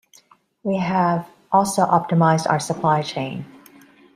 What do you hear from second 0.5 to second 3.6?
We have also optimised our supply chain.